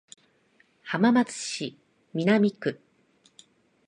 [0.81, 1.77] 浜松市
[2.11, 2.81] 南区